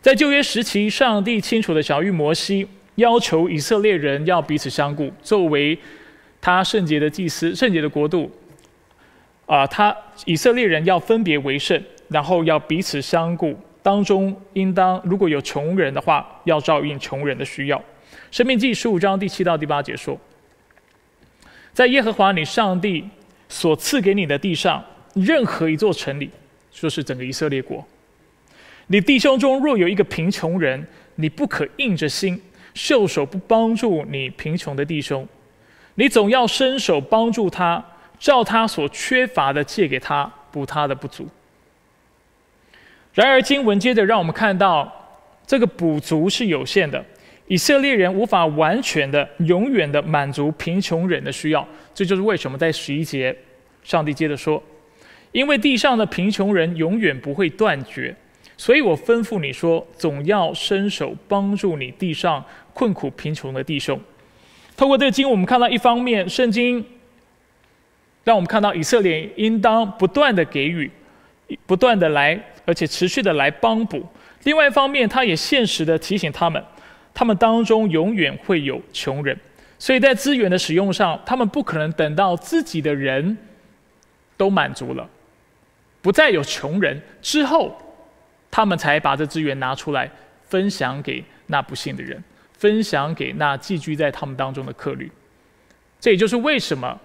[0.00, 5.78] 在旧约时期，上帝清楚的小谕摩西，要求以色列人要彼此相顾，作为
[6.40, 8.28] 他圣洁的祭司、圣洁的国度，
[9.46, 13.56] 啊，他以色列人要分别为圣，然后要彼此相顾。
[13.82, 17.82] 当中应当如果有穷人的话，要照应穷人的需要。
[18.30, 20.18] 生命记十五章第七到第八节说
[21.74, 23.04] ：“在耶和华你上帝
[23.48, 24.82] 所赐给你的地上，
[25.14, 26.30] 任何一座城里，
[26.70, 27.84] 说是整个以色列国，
[28.86, 32.40] 你弟兄中若有一个贫穷人，你不可硬着心
[32.74, 35.26] 袖手不帮助你贫穷的弟兄，
[35.96, 37.84] 你总要伸手帮助他，
[38.18, 41.26] 照他所缺乏的借给他，补他的不足。”
[43.14, 44.90] 然而，经文接着让我们看到，
[45.46, 47.04] 这个补足是有限的。
[47.46, 51.66] 以色列人无法完全的、永远的满足贫穷人的需要。
[51.92, 53.36] 这就是为什么在十一节，
[53.84, 54.62] 上帝接着说
[55.32, 58.14] ：“因为地上的贫穷人永远不会断绝，
[58.56, 64.00] 所以我吩咐你说，总要伸手帮助你地上困苦贫穷的弟兄。”
[64.74, 66.82] 透过这个经，我们看到一方面，圣经
[68.24, 70.90] 让我们看到以色列应当不断的给予，
[71.66, 72.42] 不断的来。
[72.64, 74.04] 而且持续的来帮补。
[74.44, 76.62] 另外一方面，他也现实的提醒他们，
[77.14, 79.38] 他们当中永远会有穷人，
[79.78, 83.36] 所以在资源的使用上，他们不可能等到自己的人
[84.36, 85.08] 都满足了，
[86.00, 87.76] 不再有穷人之后，
[88.50, 90.10] 他们才把这资源拿出来
[90.48, 92.22] 分享给那不幸的人，
[92.58, 95.10] 分享给那寄居在他们当中的客旅。
[96.00, 97.00] 这也就是为什么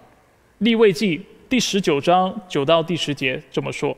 [0.58, 3.96] 立位记第十九章九到第十节这么说。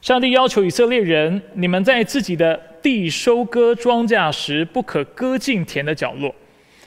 [0.00, 6.32] 上帝要求以色列人：你们在自己的地收割庄稼时，不可割尽田的角落，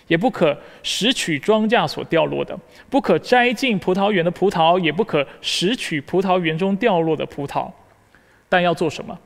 [0.08, 2.56] 也不可拾取庄稼所掉落的；
[2.89, 7.69] 不可摘尽葡萄园的葡萄，也不可拾取葡萄园中掉落的葡萄。
[8.47, 9.17] 但要做什么？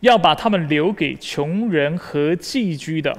[0.00, 3.16] 要把他们留给穷人和寄居的。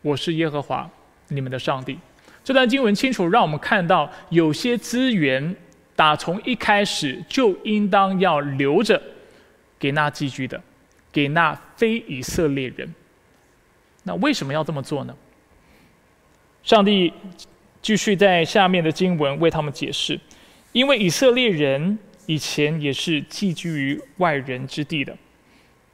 [0.00, 0.88] 我是耶和华
[1.28, 1.98] 你们的上帝。
[2.42, 5.54] 这段经文清楚让我们看到，有些资源
[5.94, 9.00] 打从一开始就应当要留着。
[9.78, 10.60] 给那寄居的，
[11.12, 12.94] 给那非以色列人。
[14.04, 15.14] 那为什么要这么做呢？
[16.62, 17.12] 上帝
[17.80, 20.18] 继续在下面的经文为他们解释：
[20.72, 25.16] 因为以色列人以前也是寄居于外人之地的。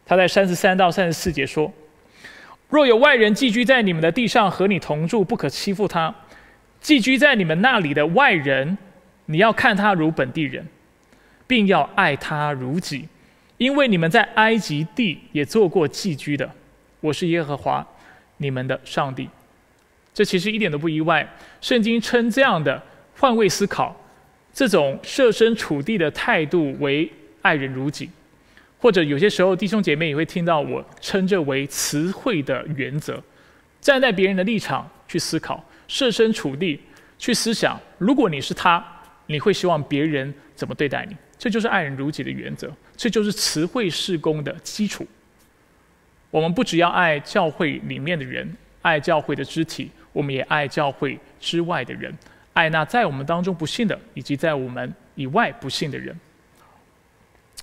[0.06, 1.72] 他在三十三到三十四节说：
[2.68, 6.14] 若有外人寄居在你们的地上和你同住，不可欺负他。
[6.80, 8.76] 寄居在你们那里的外人，
[9.26, 10.66] 你要看他如本地人，
[11.46, 13.08] 并要爱他如己。
[13.56, 16.50] 因为你们在埃及地也做过寄居的，
[17.00, 17.86] 我是耶和华，
[18.38, 19.28] 你们的上帝。
[20.12, 21.28] 这其实一点都不意外。
[21.60, 22.82] 圣经称这样的
[23.16, 23.94] 换位思考，
[24.52, 27.10] 这种设身处地的态度为
[27.42, 28.08] 爱人如己，
[28.78, 33.22] 或者有些时候弟兄姐妹也会听到我称这为词汇的原则。
[33.80, 36.80] 站在别人的立场去思考，设身处地
[37.18, 38.84] 去思想，如果你是他，
[39.26, 41.16] 你会希望别人怎么对待你？
[41.38, 45.06] 这就是爱人如己的原则，这就是词汇事工的基础。
[46.30, 52.12] 我们不只要爱教会里面的人，爱教会的肢体，我们也爱教会之外的人，
[52.52, 56.18] 爱那在我们当中不幸的，以及在我们以外不幸的人。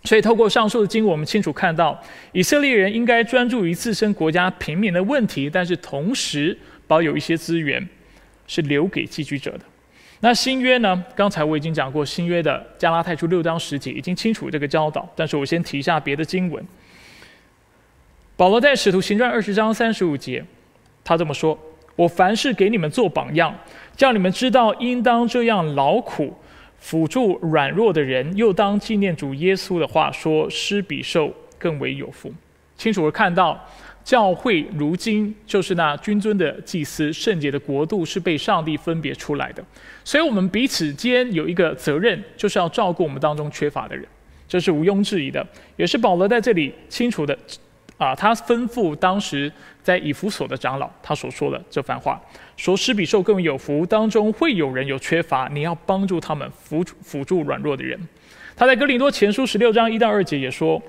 [0.04, 7.88] 所以，透过上述的经，我们清楚看到，以色列人应该专注于自身国家平民的问题，但是同时保有一些资源，
[8.48, 9.65] 是留给寄居者的。
[10.23, 11.03] 那新约呢？
[11.15, 15.10] 刚才我已经讲过，新约的加拉太书六章十节已经清楚这个教导。
[15.15, 16.63] 但是我先提一下别的经文。
[18.38, 20.45] 保罗在使徒行传二十章三十五节，
[21.03, 21.57] 他这么说
[21.97, 23.55] ：“我凡事给你们做榜样，
[23.97, 26.31] 叫你们知道应当这样劳苦，
[26.77, 32.31] 辅助软弱的人，又当纪念主耶稣的话说：施比受更为有福。”
[32.77, 33.60] 清楚的看到。
[34.04, 39.64] 教会如今就是那君尊的祭司，圣洁的国度是被上帝分别出来的，
[40.04, 44.06] 所以我们彼此间有一个责任，就是要照顾我们当中缺乏的人，
[44.48, 47.38] 这是毋庸置疑的，也是保罗在这里清楚的
[47.98, 49.52] 啊，他吩咐当时
[49.84, 52.20] 在以弗所的长老，他所说的这番话，
[52.58, 58.00] 说：“施比受更有福，当中会有人有缺乏，你要帮助他们，辅辅助软弱的人。”
[58.58, 60.82] 他在哥林多前书十六章一到二节也说：“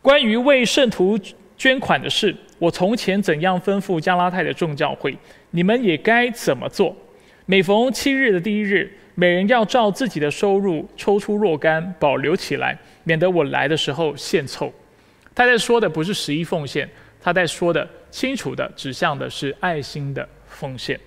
[0.00, 1.18] 关于为圣徒
[1.62, 5.16] 捐款的事，我从前怎样吩咐加拉太的众教会，
[5.52, 6.92] 你们也该怎么做。
[7.46, 14.72] 每逢七日的第一日，每人要照自己的收入抽出若干，保留起来，免得我来的时候献凑。”
[15.36, 20.98] 他在说的不是十一奉献，他在说的清楚的指向的是爱心的奉献。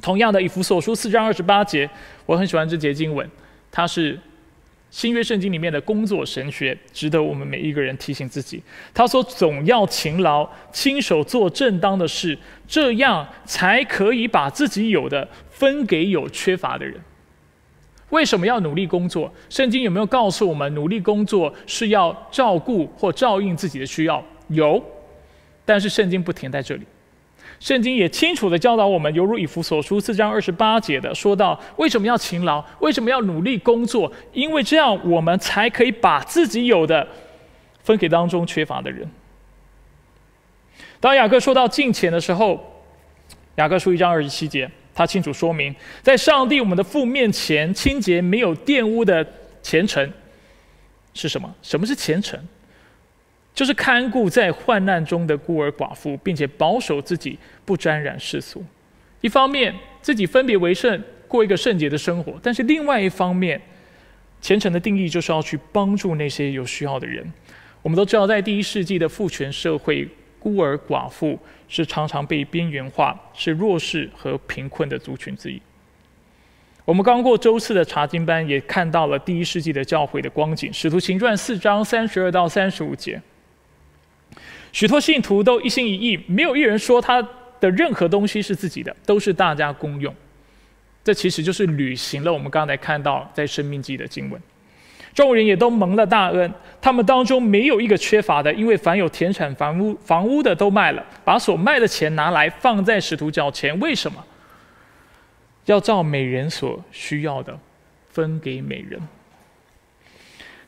[0.00, 1.90] 同样的，以弗所书四章二十八节，
[2.26, 3.28] 我很喜欢这节经文，
[3.72, 4.16] 它是
[4.98, 8.60] 新约圣经里面的工作神学，值得我们每一个人提醒自己。
[8.92, 17.00] 他说：“总要勤劳，亲手做正当的事，这样才可以把自己有的分给有缺乏的人。”
[18.10, 19.32] 为什么要努力工作？
[19.48, 24.20] 圣经有没有告诉我们，努力工作是要照顾或照应自己的需要？
[24.48, 24.84] 有，
[25.64, 26.82] 但是圣经不停在这里。
[27.60, 32.64] 圣经也清楚的教导我们，犹如以弗所书四章二十八节的说到：为什么要勤劳？
[32.80, 34.12] 为什么要努力工作？
[34.32, 37.06] 因为这样我们才可以把自己有的
[37.82, 39.08] 分给当中缺乏的人。
[41.00, 42.82] 当雅各说到敬钱的时候，
[43.56, 44.70] 雅各书一章二十七节。
[44.94, 49.24] 他清楚说明，在上帝我们的父面前，清洁没有玷污的
[49.62, 50.12] 虔诚
[51.14, 51.54] 是什么？
[51.62, 52.36] 什么是虔诚？
[53.58, 58.64] 就是看顾在患难中的孤儿寡妇，并且保守自己不沾染世俗。
[59.20, 63.60] 一方面自己分别为圣，过一个圣洁的生活；但是另外一方面，
[64.40, 67.26] 虔诚的定义就是要去帮助那些有需要的人。
[67.82, 70.08] 我们都知道，在第一世纪的父权社会。
[70.40, 75.60] 孤儿寡妇是常常被边缘化、是弱势和贫困的族群之一。
[76.84, 80.72] 我们刚过周四的查经班，也看到了第一世纪的教会的光景。
[80.72, 83.20] 使徒行传四章三十二到三十五节，
[84.78, 87.20] 许多信徒都一心一意，没有一人说他
[87.58, 90.14] 的任何东西是自己的，都是大家公用。
[91.02, 94.40] 这其实就是履行了我们刚才看到在生命记的经文。
[95.12, 103.76] 众人也都蒙了大恩，他们当中没有一个缺乏的，因为凡有田产房屋房屋的都卖了，把所卖的钱拿来放在使徒脚前。
[103.80, 104.24] 为什么？
[105.64, 107.58] 要照每人所需要的
[108.10, 109.00] 分给每人。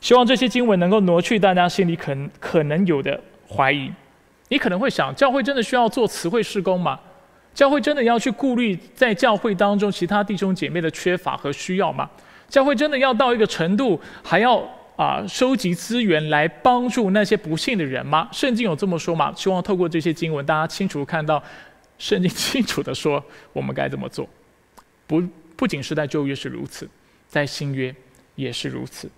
[0.01, 3.93] 希望这些经文能够挪去大家心里可可能有的怀疑。
[4.51, 7.01] 你可能会想，教会真的需要做词汇施工吗？
[7.55, 12.11] 教会真的要去顾虑在教会当中其他弟兄姐妹的缺乏和需要吗？
[12.49, 14.61] 教会真的要到一个程度，还要
[14.97, 18.29] 啊收集资源来帮助那些不幸的人吗？
[18.33, 19.33] 圣经有这么说吗？
[19.37, 21.43] 希望透过这些经文，大家清楚看到，
[21.99, 24.29] 圣经清楚的说我们该怎么做。
[25.07, 25.23] 不
[25.57, 26.89] 不仅是在旧约是如此，
[27.29, 27.95] 在新约
[28.35, 29.09] 也是如此。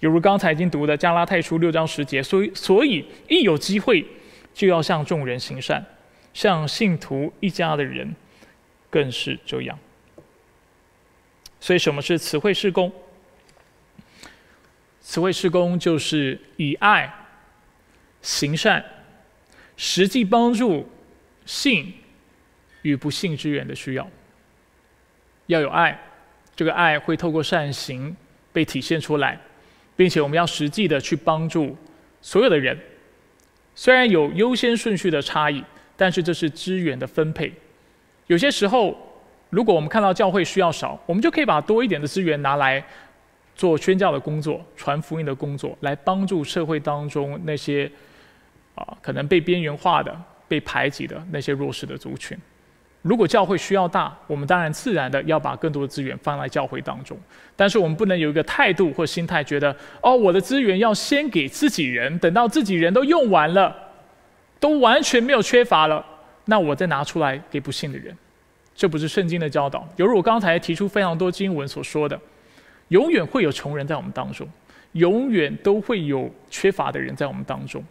[0.00, 4.04] 犹如刚才已经读的加拉太书六章十节，所以所以一有机会
[4.54, 5.84] 就要向众人行善，
[6.32, 8.14] 向信徒一家的人
[8.88, 9.78] 更是这样。
[11.60, 12.92] 所以，什么是词汇施工？
[15.00, 17.12] 词汇施工就是以爱
[18.22, 18.82] 行善，
[19.76, 20.88] 实际帮助
[21.44, 21.92] 信
[22.82, 24.08] 与不幸之人的需要。
[25.46, 26.00] 要有爱，
[26.54, 28.16] 这个爱会透过善行
[28.52, 29.38] 被体现出来，
[29.96, 31.76] 并且我们要实际的去帮助
[32.22, 32.78] 所有的人。
[33.74, 35.64] 虽然有优先顺序的差异，
[35.96, 37.52] 但是这是资源的分配。
[38.26, 38.96] 有些时候。
[39.50, 42.84] 如果我们看到教会需要少，我们就可以把多一点的资源拿来
[43.54, 47.88] 做宣教的工作、传福音的工作，来帮助社会当中那些
[48.74, 50.12] 啊可能被边缘化的、
[50.48, 52.36] 被排挤的那些弱势的族群。
[53.04, 57.14] 如果教会需要大，我们当然自然的要把更多的资源放在教会当中。
[57.54, 63.76] 但是我们不能有一个态度或心态，觉得哦，我的资源要先给自己人，等到自己人都用完了，
[64.58, 66.02] 都完全没有缺乏了，
[66.46, 68.16] 那我再拿出来给不幸的人。
[68.74, 72.18] 这不是圣经的教导，犹如我刚才提出非常多经文所说的，
[72.88, 74.48] 永远会有穷人在我们当中，
[74.92, 77.84] 永远都会有缺乏的人在我们当中。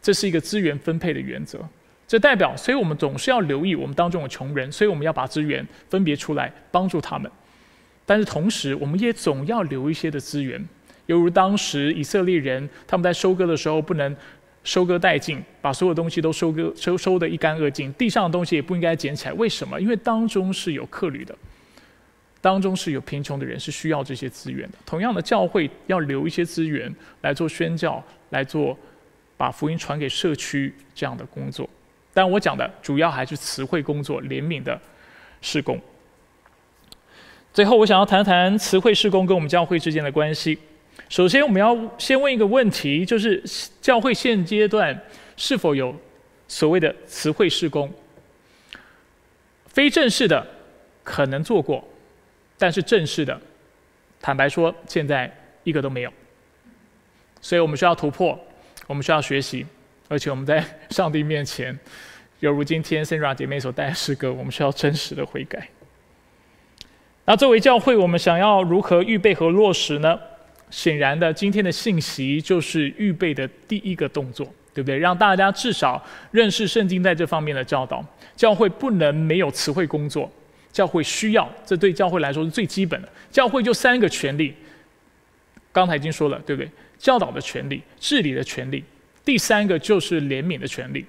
[0.00, 1.58] 这是一个资源分配的原则，
[2.06, 7.30] 这代表，所以我们总是要留意我们当中的穷人，所以我们要把资源分别出来帮助他们。
[8.04, 10.64] 但是同时，我们也总要留一些的资源，
[11.06, 14.14] 犹如当时以色列人他们在收割的时候不能。
[14.64, 19.32] 收割殆尽，把所有东西都收割收收的一干二净，地上的东西也不应该捡起来。
[19.34, 19.80] 为什么？
[19.80, 21.32] 因为当中是有客旅的，
[22.40, 24.78] 当中是有贫穷的人，是需要这些资源的。
[24.84, 28.76] 同样的，教会要留一些资源来做宣教，来做
[29.36, 31.70] 把福音传给社区这样的工作。
[32.16, 34.80] 但我讲的主要还是词汇工作、怜悯的
[35.42, 35.78] 施工。
[37.52, 40.58] 最后，我想要谈谈词汇施工跟我们教会之间的关系。
[41.10, 43.42] 首先，我们要先问一个问题，就是
[43.82, 44.98] 教会现阶段
[45.36, 45.94] 是否有
[46.48, 47.92] 所谓的词汇施工？
[49.66, 50.46] 非正式的
[51.04, 51.86] 可能做过，
[52.56, 53.38] 但是正式的，
[54.22, 55.30] 坦白说，现在
[55.64, 56.10] 一个都没有。
[57.42, 58.40] 所以我们需要突破，
[58.86, 59.66] 我们需要学习，
[60.08, 61.78] 而且我们在上帝面前，
[62.40, 65.68] 犹如今天 Sandra 姐妹所带的诗歌，我们需要真实的悔改。
[67.24, 70.18] 那作为教会，我们想要如何预备和落实呢？
[70.70, 74.46] 显然的，今天的信息就是预备的第一个动作。
[74.76, 74.98] 对不对？
[74.98, 78.04] 让大家至少认识圣经在这方面的教导。
[78.36, 80.30] 教会不能没有词汇工作，
[80.70, 83.08] 教会需要，这对教会来说是最基本的。
[83.30, 84.52] 教会就三个权利，
[85.72, 86.70] 刚才已经说了，对不对？
[86.98, 88.84] 教导的权利、治理的权利，
[89.26, 91.04] 第三个就是怜悯的权利。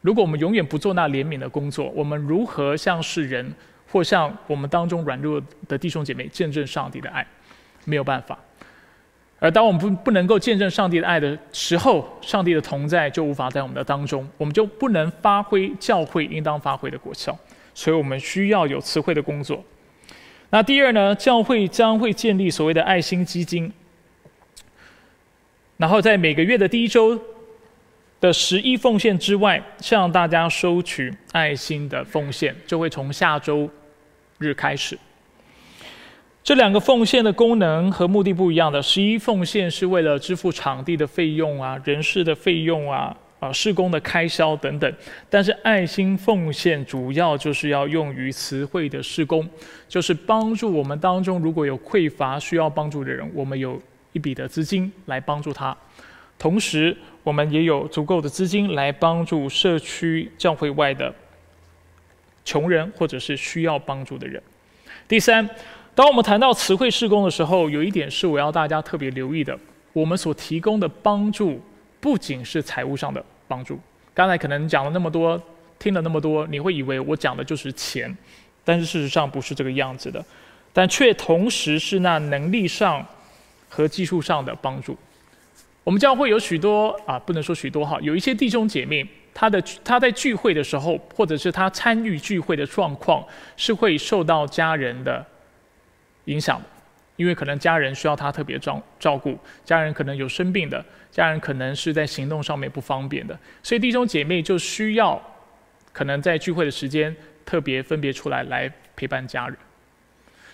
[0.00, 3.52] 如果我们永远不做那怜悯的工作，我们如何向世人
[3.86, 7.26] 或向我们当中软弱的弟兄姐妹见证上帝的爱？
[7.84, 8.38] 没有办法。
[9.38, 17.38] 而当我们不不能够见证上帝的爱的时候，上帝的同在就无法在我们的当中，我们就不能发挥教会应当发挥的果效。
[17.74, 19.62] 所以我们需要有词汇的工作。
[20.50, 23.70] 那第二呢，教会将会建立所谓的爱心基金，
[25.76, 27.20] 然后在每个月的第一周
[28.20, 33.68] 的十一奉献之外，向大家收取爱心的奉献，就会从下周
[34.38, 34.98] 日开始。
[36.42, 38.80] 这两个奉献的功能和目的不一样的。
[38.80, 44.92] 十一奉献是为了支付场地的费用啊、人事的费用啊、啊施工的开销等等。
[45.28, 49.46] 但是爱心奉献主要就是要用于词汇的施工，
[49.86, 53.78] 就是帮助我们当中如果有匮乏需要帮助的人，我们有
[54.14, 55.76] 一笔的资金来帮助他。
[56.38, 61.14] 同时，我们也有足够的资金来帮助社区教会外的
[62.44, 64.42] 穷人或者是需要帮助的人。
[65.06, 65.48] 第三。
[65.94, 69.58] 当我们谈到词汇施工的时候，有一点是我要大家特别留意的：
[69.92, 71.60] 我们所提供的帮助
[71.98, 73.76] 不仅是财务上的帮助。
[74.14, 75.42] 刚才可能讲了那么多，
[75.76, 78.16] 听了那么多，你会以为我讲的就是钱，
[78.64, 80.24] 但是事实上不是这个样子的。
[80.72, 83.04] 但却同时是那能力上
[83.68, 84.96] 和技术上的帮助。
[85.88, 93.26] 我们教会有许多啊，不能说许多哈，有一些弟兄姐妹，他的他在聚会的时候，或者是他参与聚会的状况，
[93.56, 95.24] 是会受到家人的。
[96.26, 96.60] 影响，
[97.16, 105.18] 因为可能家人需要他特别照照顾，家人可能有生病的，家人可能是在行动上面不方便的，所以弟兄姐妹就需要
[105.90, 107.16] 可能在聚会的时间
[107.46, 109.56] 特别分别出来来陪伴家人。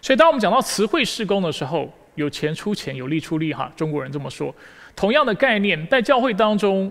[0.01, 4.55] 所以当我们讲到词汇施工的时候，有钱出钱，有力出力，哈，中国人这么说。
[4.97, 6.91] 同样的概念，在教会当中，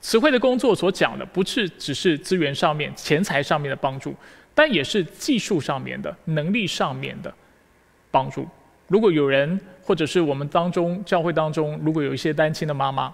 [0.00, 4.14] 词汇的工作所讲的不是只是资源上面、钱财上面的帮助，
[4.54, 7.32] 但也是技术上面的、能力上面的。
[8.10, 8.46] 帮助。
[8.86, 13.12] 如果有人，或者是我们当中教会当中，如果有一些单亲的妈妈，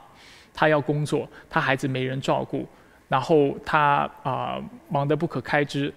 [0.53, 2.68] 她要工作，她孩子没人照顾，
[3.09, 5.91] 然后她啊忙得不可开支，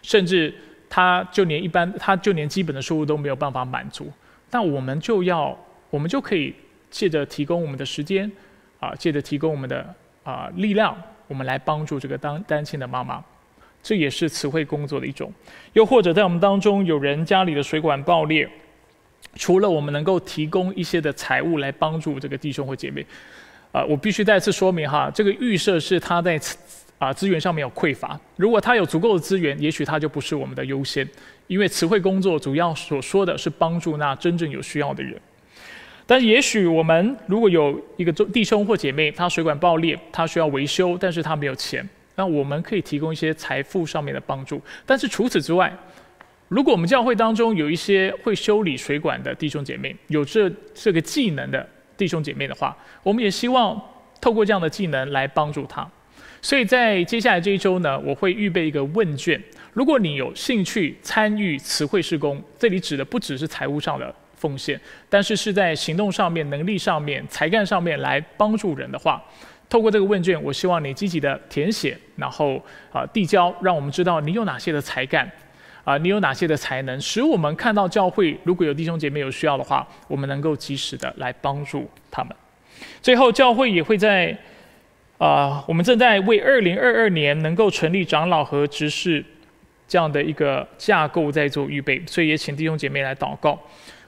[0.00, 0.54] 甚至
[0.88, 4.10] 她就连一般，她就连基本的收入都没有办法满足，
[4.50, 5.54] 那我们就要，
[5.90, 6.54] 我们就可以
[6.96, 8.30] 借着提供我们的时间，
[8.80, 9.94] 啊，借着提供我们的
[10.24, 10.96] 啊力量，
[11.28, 13.22] 我们来帮助这个当单亲的妈妈。
[13.82, 15.30] 这也是词汇工作的一种，
[15.74, 18.48] 又或者在我们当中有人家里的水管爆裂，
[19.34, 23.04] 除了我们能够提供一些的财物来帮助这个弟兄或姐妹，
[23.72, 26.40] 啊，我必须再次说明哈，这个预设是他在
[26.98, 31.06] 啊资源上面有匮乏，如果他有足够的资源，也许他就不是我们的优先，
[31.46, 35.20] 因为词汇工作主要所说的是帮助那真正有需要的人，
[36.06, 41.86] 但也许我们如果有一个弟兄或姐妹，他水管爆裂，他需要维修，但是他没有钱。
[42.14, 45.70] 那我们可以提供一些财富上面的帮助，但是除此之外，
[46.48, 53.78] 如果我们教会当中有一些会修理水管的弟兄姐妹，有这这个技能的弟兄姐妹的话，我们也希望
[54.20, 55.86] 透过这样的技能来帮助他。
[56.40, 59.38] 所以在接下来这一周呢，我会预备一个问卷，
[59.72, 69.22] 如果你有兴趣参与词汇施工，这里指的不只是财务上的奉献，但是是在行动上面、能力上面、才干上面来帮助人的话。
[69.68, 72.62] 透过这个问卷，我希望你积极的填写，然后
[72.92, 75.28] 啊递交，让我们知道你有哪些的才干，
[75.82, 82.32] 啊你有哪些的才能，使我们看到教会如果有弟兄姐妹有需要的话，我们能够及时的来帮助他们。
[83.02, 84.38] 最后，教会也会在
[85.18, 89.24] 啊，我们正在为二零二二年能够成立长老和执事
[89.88, 93.58] 这样的一个架构在做预备，所以也请弟兄姐妹来祷告。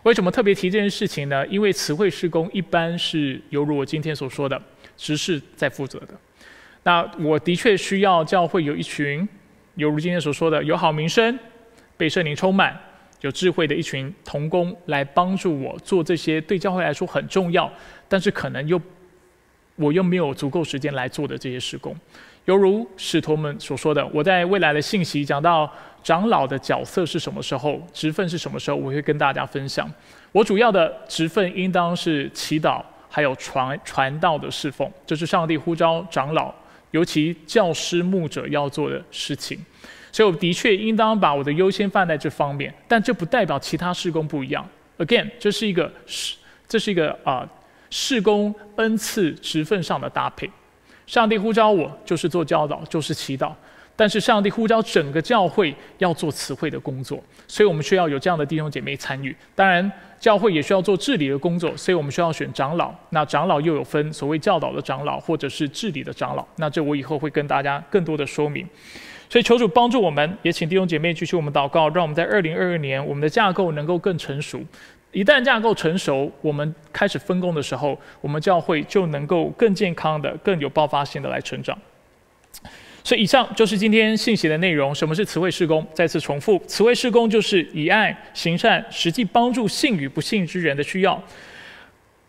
[0.09, 1.46] 为什么特别提这件事情呢？
[1.48, 4.59] 因为词汇施工一般是犹如我今天所说的。
[4.96, 6.09] 执事在负责的，
[6.82, 9.28] 那我的确需要教会有一群，
[9.76, 11.38] 犹如今天所说的有好名声、
[11.96, 12.76] 被圣灵充满，
[13.20, 17.70] 有智慧的一群童工来帮助我做这些对教会来说很重要，
[18.09, 18.80] 但是可能又
[19.76, 21.94] 我又没有足够时间来做的这些施工。
[22.46, 25.72] 犹如使徒们所说的，我在未来的信息讲到
[26.03, 29.90] 长老的角色是什么时候，职分是什么时候，我会跟大家分享。
[30.32, 36.55] 我主要的职分应当是祈祷，还有传传道的侍奉，这是上帝呼召长老，
[36.90, 39.59] 尤其教师牧者要做的事情。
[40.11, 44.66] 所以我的确应当把我的优先放在这方面，但这不代表其他事工不一样。
[44.99, 46.36] Again，这是一个是
[46.66, 47.49] 这是一个啊
[47.90, 50.51] 事工恩赐职分上的搭配。
[51.07, 53.53] 上帝呼召我，就是做教导，就是祈祷。
[53.99, 59.34] 但是上帝呼召整个教会要做词汇的工作，所以我们需要有这样的弟兄姐妹参与。
[59.57, 59.90] 当然，
[60.20, 62.94] 教会也需要做治理的工作，所以我们需要选长老。
[63.11, 66.46] 那长老又有分所谓教导的长老，或者是治理的长老。
[66.59, 68.64] 那这我以后会跟大家更多的说明。
[69.28, 74.61] 所以求主帮助我们，也请弟兄姐妹继续我们祷告，让我们在二零二二年我们的架构能够更成熟。
[75.11, 81.76] 一旦架构成熟，我们开始分工的时候，我们教会就能够更健康的、更有爆发性的来成长。
[83.09, 84.94] 所以，以上就是今天信息的内容。
[84.94, 85.86] 什么是词汇施工？
[85.94, 91.18] 再次重复，词汇施工就是以爱行善，实际帮助信与不信之人的需要。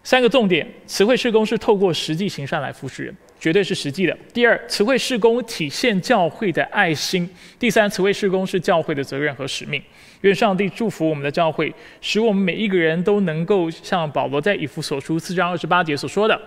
[0.03, 3.13] 三个重点：词汇施工是透过实际行善来服侍人。
[3.41, 4.17] 绝对是实际的。
[4.33, 7.29] 第二，词汇施工体现教会的爱心。
[7.59, 9.83] 第三，词汇施工是教会的责任和使命。
[10.21, 16.39] 愿上帝祝福我们的教会，使我们每一个人都能够像保罗在以弗所书四章二十八节所说的：“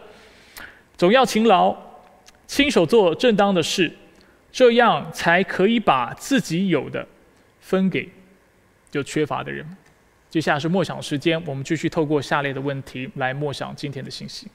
[0.96, 1.76] 总要勤劳，
[2.46, 3.92] 亲手做正当的事，
[4.52, 7.08] 这样才可以把自己有的
[7.60, 8.08] 分给
[8.90, 9.66] 就缺乏的人。”
[10.30, 14.48] 接下来是默想时间，我们继续透过下列的问题来默想今天的信息。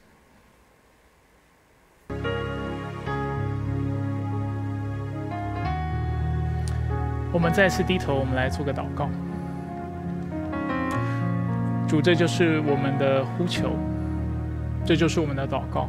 [7.31, 9.07] 我们再次低头，我们来做个祷告。
[11.87, 13.77] 主，这就是我们的呼求，
[14.83, 15.87] 这就是我们的祷告。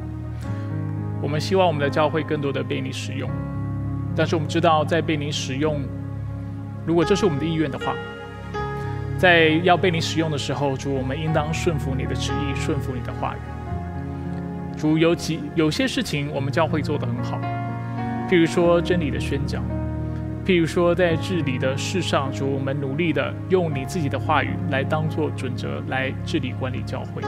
[1.23, 3.31] 我们希望我们的教会更多的被你使用，
[4.19, 5.81] 但是我们知道，在被你使用，
[6.85, 7.95] 如果这是我们的意愿的话，
[9.17, 13.39] 在要被你使用的时候，主，我们应当顺服你的旨意，顺服你的话语。
[14.77, 17.39] 主有几有些事情，我们教会做得很好，
[18.29, 19.63] 譬如说真理的宣讲，
[20.45, 27.23] 譬如说在治理的事上，主我们努力的用你自己的话语来当做准则来治理管理教会。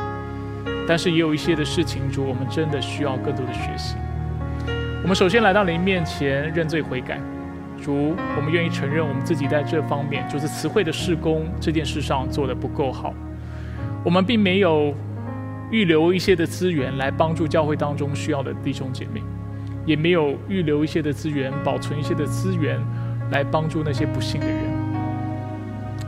[0.89, 3.95] 但是也有一些的事情，主我们真的需要更多的学习。
[5.11, 7.19] 我们首先来到您面前认罪悔改，
[7.83, 13.13] 主我们愿意承认我们自己在这方面就是词汇的事工这件事上做的不够好，
[14.05, 14.95] 我们并没有。
[15.73, 19.21] 预留一些的资源来帮助教会当中需要的弟兄姐妹，
[19.85, 22.79] 也没有预留一些的资源，保存一些的资源
[23.33, 24.59] 来帮助那些不幸的人。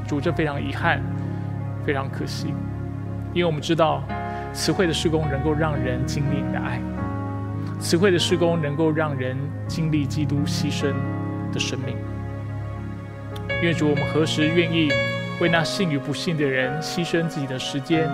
[0.07, 1.03] 主，这非常遗憾，
[1.85, 2.55] 非常可惜，
[3.33, 4.03] 因为我们知道，
[4.53, 6.81] 词汇的施工能够让人经历你的爱，
[7.83, 10.95] 词汇的施工能够让人经历基督牺牲
[11.53, 11.97] 的生命。
[13.61, 14.89] 愿主，我们何时愿意
[15.41, 18.09] 为那信与不信的人牺牲自己的时间？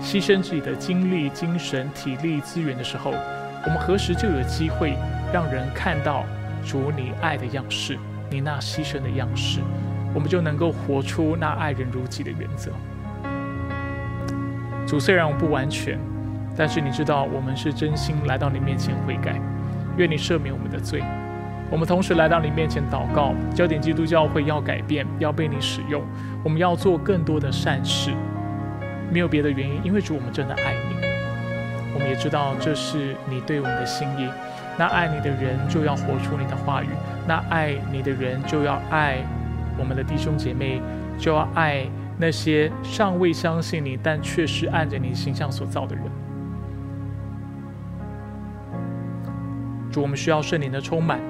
[0.00, 4.94] 牺牲自己的精力、精神、体力资源的时候，我们何时就有机会
[5.32, 6.24] 让人看到
[6.64, 7.98] 主你爱的样式，
[8.30, 9.58] 你那牺牲的样式，
[10.14, 12.70] 我们就能够活出那爱人如己的原则。
[14.86, 15.98] 主虽然我不完全，
[16.60, 19.40] 但是你知道我们是真心来到你面前悔改，
[19.96, 21.02] 愿你赦免我们的罪。
[21.70, 26.02] 我们同时来到你面前祷告，焦点基督教会要改变，要被你使用，
[26.44, 28.10] 我们要做更多的善事。
[29.10, 30.96] 没有别的原因，因为主，我们真的爱你。
[31.94, 34.28] 我们也知道这是你对我们的心意。
[34.78, 36.88] 那爱你的人就要活出你的话语，
[37.26, 39.16] 那爱你的人就要爱
[39.78, 40.78] 我们的弟兄姐妹，
[41.18, 41.86] 就要爱
[42.18, 46.04] 那些尚未相信你但却是按着你形象所造的人。
[49.90, 51.20] 主，我们需要圣灵的充满，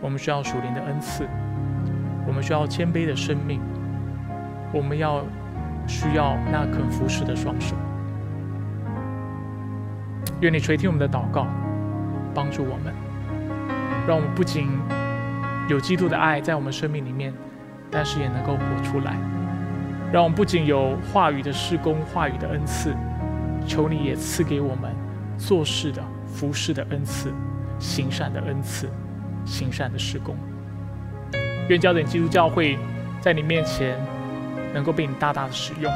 [0.00, 1.26] 我们需要属灵的恩赐，
[2.26, 3.60] 我们需要谦卑的生命，
[4.72, 5.24] 我们要。
[5.90, 7.74] 需要那肯服侍的双手。
[10.42, 11.46] 愿你垂听我们的祷告，
[12.34, 12.92] 帮助我们，
[14.06, 14.68] 让我们不仅
[15.66, 17.32] 有基督的爱在我们生命里面，
[17.90, 19.16] 但是也能够活出来。
[20.12, 22.94] 让我们不仅有话语的施工、话语的恩赐，
[23.66, 24.94] 求你也赐给我们
[25.38, 26.02] 做事的、
[26.34, 27.32] 服侍的恩赐、
[27.78, 28.88] 行善的恩赐、
[29.44, 30.36] 行善的施工。
[31.68, 32.78] 愿焦点基督教会
[33.20, 33.98] 在你面前。
[34.74, 35.90] 能够被你大大的使用，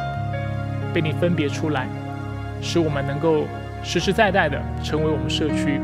[0.95, 1.87] 被你分别出来，
[2.63, 3.45] 使我们能够
[3.85, 5.79] 实实在在的成为我们社区，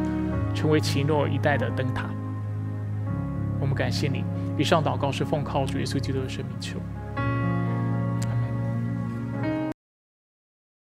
[0.55, 2.07] 成为奇诺一代的灯塔。
[3.61, 4.25] 我们感谢你。
[4.57, 6.81] 以上祷告是奉靠主耶稣基督的生命求。